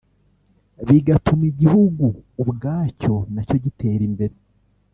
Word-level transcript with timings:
bigatuma 0.87 1.43
igihugu 1.51 2.05
ubwacyo 2.41 3.13
na 3.33 3.41
cyo 3.47 3.57
gitera 3.63 4.03
imbere 4.09 4.35